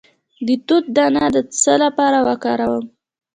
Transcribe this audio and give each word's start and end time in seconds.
د 0.47 0.49
توت 0.67 0.85
دانه 0.95 1.25
د 1.33 1.37
څه 1.61 1.73
لپاره 1.83 2.17
وکاروم؟ 2.27 2.85